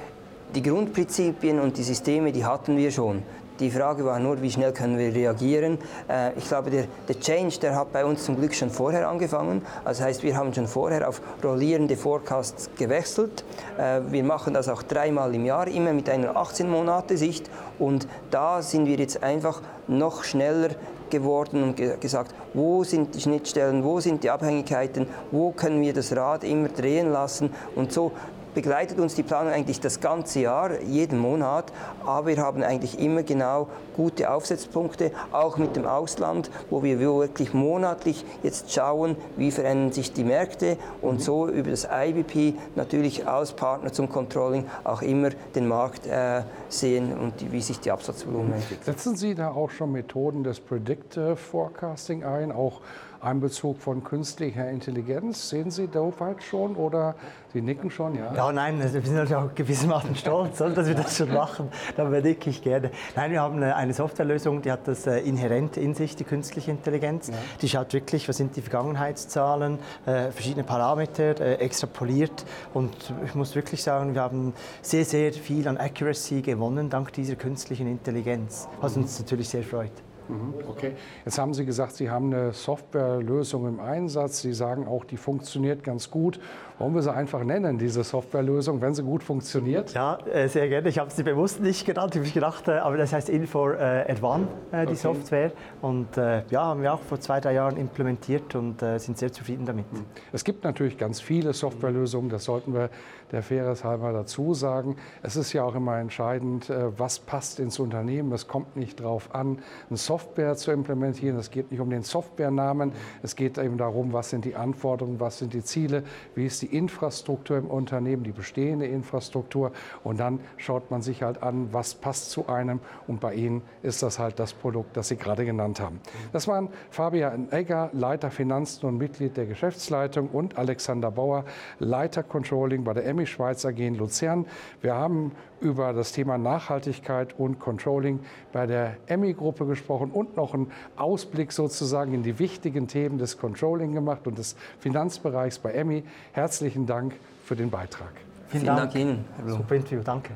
die 0.55 0.63
Grundprinzipien 0.63 1.61
und 1.61 1.77
die 1.77 1.83
Systeme, 1.83 2.33
die 2.33 2.45
hatten 2.45 2.77
wir 2.77 2.91
schon. 2.91 3.23
Die 3.61 3.71
Frage 3.71 4.07
war 4.07 4.19
nur, 4.19 4.41
wie 4.41 4.51
schnell 4.51 4.73
können 4.73 4.97
wir 4.97 5.15
reagieren. 5.15 5.77
Äh, 6.09 6.33
ich 6.39 6.49
glaube, 6.49 6.71
der, 6.71 6.85
der 7.09 7.21
Change, 7.21 7.59
der 7.61 7.77
hat 7.77 7.93
bei 7.93 8.07
uns 8.07 8.25
zum 8.25 8.37
Glück 8.37 8.55
schon 8.55 8.71
vorher 8.71 9.07
angefangen. 9.07 9.61
Das 9.85 10.01
heißt, 10.01 10.23
wir 10.23 10.35
haben 10.35 10.55
schon 10.55 10.67
vorher 10.67 11.07
auf 11.07 11.21
rollierende 11.45 11.95
Forecasts 11.95 12.71
gewechselt. 12.79 13.45
Äh, 13.77 14.01
wir 14.11 14.25
machen 14.25 14.55
das 14.55 14.71
auch 14.71 14.83
dreimal 14.83 15.35
im 15.35 15.45
Jahr, 15.45 15.69
immer 15.69 15.93
mit 15.93 16.09
einer 16.09 16.37
18-Monate-Sicht. 16.37 17.51
Und 17.79 18.09
da 18.31 18.63
sind 18.63 18.87
wir 18.87 18.97
jetzt 18.97 19.23
einfach 19.23 19.61
noch 19.87 20.25
schneller 20.25 20.71
geworden 21.11 21.63
und 21.63 21.77
ge 21.77 21.97
gesagt, 22.01 22.35
wo 22.55 22.83
sind 22.85 23.15
die 23.15 23.21
Schnittstellen, 23.21 23.85
wo 23.85 24.01
sind 24.01 24.25
die 24.25 24.31
Abhängigkeiten, 24.31 25.07
wo 25.33 25.51
können 25.51 25.83
wir 25.83 25.93
das 25.93 26.17
Rad 26.17 26.45
immer 26.45 26.69
drehen 26.69 27.13
lassen. 27.13 27.53
Und 27.75 27.93
so 27.93 28.13
begleitet 28.61 28.99
uns 28.99 29.15
die 29.15 29.23
Planung 29.23 29.55
eigentlich 29.55 29.81
das 29.81 30.01
ganze 30.01 30.41
Jahr, 30.41 30.83
jeden 30.83 31.19
Monat, 31.19 31.73
aber 32.05 32.27
wir 32.27 32.37
haben 32.37 32.63
eigentlich 32.63 32.99
immer 32.99 33.23
genau 33.23 33.69
gute 33.97 34.31
Aufsetzpunkte, 34.31 35.13
auch 35.33 35.57
mit 35.57 35.77
dem 35.77 35.87
Ausland, 35.87 36.51
wo 36.69 36.83
wir 36.83 37.01
wirklich 37.01 37.55
monatlich 37.55 38.23
jetzt 38.43 38.71
schauen, 38.71 39.17
wie 39.39 39.51
verändern 39.51 39.93
sich 39.93 40.13
die 40.13 40.25
Märkte 40.25 40.77
und 41.01 41.23
so 41.23 41.49
über 41.49 41.71
das 41.71 41.89
IBP 41.91 42.55
natürlich 42.77 43.27
als 43.27 43.53
Partner 43.53 43.95
zum 43.95 44.11
Controlling 44.11 44.67
auch 44.85 45.01
immer 45.01 45.31
den 45.55 45.67
Markt 45.67 46.07
äh, 46.07 46.43
sehen 46.69 47.17
und 47.17 47.51
wie 47.51 47.63
sich 47.63 47.81
die 47.81 47.91
Absatzvolumen 47.91 48.53
entwickeln. 48.53 48.85
Setzen 48.85 49.17
Sie 49.17 49.35
da 49.35 49.53
auch 49.53 49.71
schon 49.71 49.93
Methoden 49.93 50.45
des 50.45 50.61
Predictive 50.61 51.37
Forecasting 51.37 52.25
ein, 52.25 52.53
auch 52.53 52.83
Einbezug 53.21 53.79
von 53.79 54.03
künstlicher 54.03 54.69
Intelligenz. 54.71 55.51
Sehen 55.51 55.71
Sie 55.71 55.89
da 55.89 56.01
weit 56.19 56.43
schon 56.43 56.77
oder 56.77 57.15
Sie 57.53 57.61
nicken 57.61 57.91
schon, 57.91 58.15
ja? 58.15 58.33
Ja, 58.35 58.50
nein, 58.53 58.79
wir 58.81 58.89
sind 58.89 59.15
natürlich 59.15 59.35
auch 59.35 59.55
gewissermaßen 59.55 60.15
stolz, 60.17 60.59
dass 60.59 60.87
wir 60.87 60.95
das 60.95 61.17
schon 61.17 61.33
machen. 61.33 61.69
Da 61.97 62.05
nicke 62.05 62.51
ich 62.51 62.63
gerne. 62.63 62.91
Nein, 63.17 63.33
wir 63.33 63.41
haben 63.41 63.63
eine 63.63 63.95
Softwarelösung, 63.95 64.63
die 64.63 64.71
hat 64.71 64.87
das 64.87 65.07
äh, 65.07 65.19
inhärent 65.21 65.77
in 65.77 65.95
sich, 65.95 66.17
die 66.17 66.25
künstliche 66.25 66.71
Intelligenz. 66.71 67.29
Ja. 67.29 67.35
Die 67.61 67.69
schaut 67.69 67.93
wirklich, 67.93 68.29
was 68.29 68.37
sind 68.37 68.57
die 68.57 68.63
Vergangenheitszahlen, 68.63 69.79
äh, 70.07 70.31
verschiedene 70.31 70.65
Parameter, 70.65 71.41
äh, 71.41 71.55
extrapoliert. 71.55 72.45
Und 72.75 72.95
ich 73.25 73.35
muss 73.35 73.55
wirklich 73.55 73.83
sagen, 73.83 74.15
wir 74.15 74.23
haben 74.23 74.53
sehr, 74.83 75.05
sehr 75.05 75.33
viel 75.33 75.67
an 75.69 75.79
Accuracy 75.79 76.43
gewonnen 76.43 76.91
dank 76.91 77.13
dieser 77.13 77.37
künstlichen 77.37 77.87
Intelligenz, 77.87 78.69
was 78.81 78.97
uns 78.97 79.19
natürlich 79.19 79.49
sehr 79.49 79.63
freut. 79.63 79.93
Mhm, 80.31 80.55
okay, 80.69 80.93
jetzt 81.25 81.39
haben 81.39 81.55
Sie 81.55 81.65
gesagt, 81.65 81.93
Sie 81.93 82.11
haben 82.11 82.33
eine 82.33 82.53
Softwarelösung 82.53 83.67
im 83.67 83.81
Einsatz. 83.81 84.43
Sie 84.43 84.53
sagen 84.53 84.87
auch, 84.87 85.05
die 85.05 85.17
funktioniert 85.17 85.85
ganz 85.85 86.11
gut. 86.11 86.41
Wollen 86.81 86.95
wir 86.95 87.03
sie 87.03 87.13
einfach 87.13 87.45
nennen, 87.45 87.77
diese 87.77 88.03
Softwarelösung, 88.03 88.81
wenn 88.81 88.95
sie 88.95 89.03
gut 89.03 89.23
funktioniert? 89.23 89.93
Ja, 89.93 90.17
äh, 90.33 90.49
sehr 90.49 90.67
gerne. 90.67 90.89
Ich 90.89 90.99
habe 90.99 91.11
sie 91.11 91.23
bewusst 91.23 91.61
nicht 91.61 91.85
genannt. 91.85 92.15
Ich 92.15 92.23
habe 92.23 92.31
gedacht, 92.31 92.69
äh, 92.69 92.79
aber 92.79 92.97
das 92.97 93.13
heißt 93.13 93.29
Infor 93.29 93.79
äh, 93.79 94.11
Advan, 94.11 94.49
die 94.73 94.77
okay. 94.77 94.95
Software. 94.95 95.53
Und 95.83 96.17
ja, 96.17 96.65
haben 96.65 96.81
wir 96.81 96.95
auch 96.95 97.03
vor 97.03 97.21
zwei, 97.21 97.41
drei 97.41 97.53
Jahren 97.55 97.77
implementiert 97.77 98.55
und 98.55 98.81
sind 98.97 99.19
sehr 99.19 99.33
zufrieden 99.33 99.67
damit. 99.67 99.93
Mhm. 99.93 100.05
Es 100.33 100.45
gibt 100.45 100.65
natürlich 100.65 100.97
ganz 100.97 101.21
viele 101.21 101.53
Softwarelösungen, 101.53 102.31
das 102.31 102.45
sollten 102.45 102.73
wir 102.73 102.91
der 103.33 103.43
Fairness 103.43 103.85
halber 103.85 104.13
dazu 104.13 104.55
sagen. 104.55 104.97
Es 105.23 105.37
ist 105.37 105.53
ja 105.53 105.65
auch 105.65 105.75
immer 105.75 105.99
entscheidend, 105.99 106.71
was 106.97 107.19
passt 107.19 107.61
ins 107.61 107.79
Unternehmen. 107.79 108.33
Es 108.33 108.49
kommt 108.49 108.77
nicht 108.77 109.01
darauf 109.01 109.35
an, 109.35 109.59
eine 109.89 109.97
Software 109.97 110.20
zu 110.55 110.73
implementieren. 110.73 111.37
Es 111.39 111.51
geht 111.51 111.71
nicht 111.71 111.81
um 111.81 111.91
den 111.91 112.03
Softwarenamen. 112.03 112.93
Es 113.23 113.37
geht 113.37 113.59
eben 113.59 113.77
darum, 113.79 114.13
was 114.13 114.31
sind 114.31 114.45
die 114.45 114.57
Anforderungen, 114.57 115.21
was 115.21 115.39
sind 115.39 115.55
die 115.55 115.63
Ziele, 115.63 116.05
wie 116.35 116.47
ist 116.47 116.63
die 116.63 116.77
Infrastruktur 116.77 117.59
im 117.59 117.67
Unternehmen, 117.67 118.23
die 118.25 118.33
bestehende 118.33 118.87
Infrastruktur. 118.87 119.73
Und 120.05 120.21
dann 120.21 120.41
schaut 120.57 120.91
man 120.91 121.03
sich 121.03 121.23
halt 121.23 121.43
an, 121.43 121.69
was 121.73 121.95
passt 121.95 122.31
zu 122.31 122.49
einem. 122.49 122.81
Und 123.07 123.21
bei 123.21 123.35
Ihnen 123.35 123.63
ist 123.83 124.03
das 124.03 124.19
halt 124.19 124.39
das 124.39 124.53
Produkt, 124.53 124.97
das 124.97 125.09
Sie 125.09 125.17
gerade 125.17 125.45
genannt 125.45 125.81
haben. 125.81 126.01
Das 126.33 126.49
waren 126.49 126.69
Fabian 126.91 127.51
Egger, 127.53 127.91
Leiter 127.93 128.31
Finanzen 128.31 128.87
und 128.87 128.99
Mitglied 128.99 129.37
der 129.37 129.47
Geschäftsleitung 129.47 130.29
und 130.29 130.59
Alexander 130.59 131.11
Bauer, 131.11 131.45
Leiter 131.79 132.23
Controlling 132.23 132.85
bei 132.85 132.95
der 132.95 133.07
Emmy 133.07 133.27
Schweiz 133.27 133.65
AG 133.65 133.79
in 133.79 133.95
Luzern. 133.95 134.47
Wir 134.81 134.95
haben 134.95 135.33
über 135.61 135.93
das 135.93 136.13
Thema 136.13 136.39
Nachhaltigkeit 136.39 137.39
und 137.39 137.59
Controlling 137.59 138.21
bei 138.53 138.67
der 138.67 138.97
Emmy-Gruppe 139.07 139.67
gesprochen 139.67 140.11
und 140.11 140.37
noch 140.37 140.55
einen 140.55 140.71
Ausblick 140.97 141.53
sozusagen 141.53 142.15
in 142.15 142.23
die 142.23 142.39
wichtigen 142.39 142.89
Themen 142.89 143.19
des 143.19 143.39
Controlling 143.39 143.93
gemacht 143.93 144.27
und 144.27 144.39
des 144.39 144.57
Finanzbereichs 144.79 145.59
bei 145.59 145.73
Emmy. 145.73 146.05
Herzlichen 146.33 146.87
Dank 146.87 147.15
für 147.45 147.57
den 147.57 147.71
Beitrag. 147.71 148.13
Vielen, 148.49 148.63
Vielen 148.63 148.77
Dank. 148.77 148.93
Dank 148.93 148.95
Ihnen. 148.95 149.25
Super 149.47 149.75
Interview, 149.77 150.03
danke. 150.03 150.31